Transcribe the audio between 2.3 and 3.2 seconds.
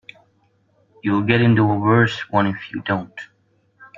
one if you don't.